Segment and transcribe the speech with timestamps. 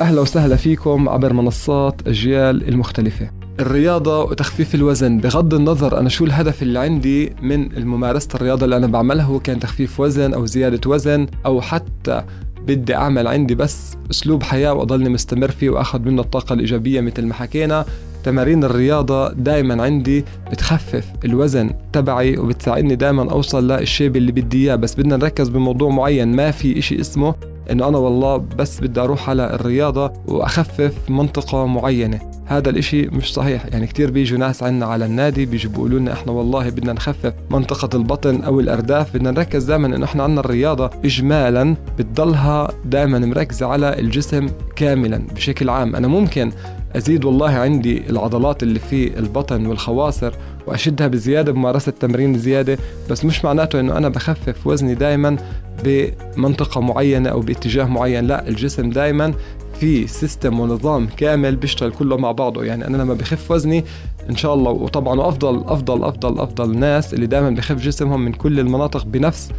[0.00, 3.30] أهلا وسهلا فيكم عبر منصات أجيال المختلفة.
[3.60, 5.18] الرياضة وتخفيف الوزن.
[5.18, 9.58] بغض النظر أنا شو الهدف اللي عندي من ممارسة الرياضة اللي أنا بعملها هو كان
[9.58, 12.22] تخفيف وزن أو زيادة وزن أو حتى
[12.66, 17.34] بدي أعمل عندي بس أسلوب حياة وأضلني مستمر فيه وأخذ منه الطاقة الإيجابية مثل ما
[17.34, 17.84] حكينا.
[18.24, 24.94] تمارين الرياضة دائما عندي بتخفف الوزن تبعي وبتساعدني دائما أوصل للشيب اللي بدي إياه بس
[24.94, 27.34] بدنا نركز بموضوع معين ما في إشي اسمه
[27.72, 32.20] انه أنا والله بس بدي أروح على الرياضة وأخفف منطقة معينة.
[32.46, 33.66] هذا الإشي مش صحيح.
[33.66, 37.96] يعني كتير بيجوا ناس عنا على النادي بيجوا بيقولوا لنا إحنا والله بدنا نخفف منطقة
[37.96, 43.98] البطن أو الأرداف بدنا نركز دائما إنه إحنا عنا الرياضة اجمالا بتضلها دائما مركزة على
[44.00, 45.96] الجسم كاملا بشكل عام.
[45.96, 46.52] أنا ممكن
[46.96, 50.32] أزيد والله عندي العضلات اللي في البطن والخواصر
[50.66, 52.78] وأشدها بزيادة بممارسة تمرين زيادة
[53.10, 55.36] بس مش معناته إنه أنا بخفف وزني دائما
[55.84, 59.34] بمنطقة معينة أو باتجاه معين لا الجسم دائما
[59.80, 62.64] في سيستم ونظام كامل بيشتغل كله مع بعضه.
[62.64, 63.84] يعني أنا لما بخف وزني
[64.30, 68.60] إن شاء الله وطبعا أفضل أفضل أفضل أفضل ناس اللي دائما بخف جسمهم من كل
[68.60, 69.50] المناطق بنفس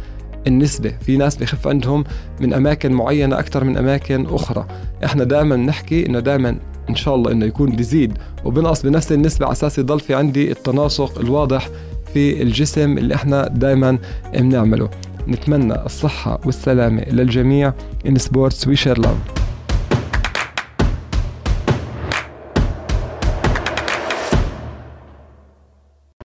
[0.46, 0.94] النسبة.
[1.00, 2.04] في ناس بخف عندهم
[2.40, 4.66] من أماكن معينة أكثر من أماكن أخرى.
[5.04, 6.58] إحنا دائما نحكي إنه دائما
[6.90, 8.18] إن شاء الله إنه يكون بيزيد.
[8.44, 11.68] وبنقص بنفس النسبة على أساس يضل في عندي التناسق الواضح
[12.14, 13.98] في الجسم اللي إحنا دائما
[14.34, 14.88] بنعمله.
[15.28, 17.72] نتمنى الصحة والسلامة للجميع.
[18.06, 19.37] In sports we share love.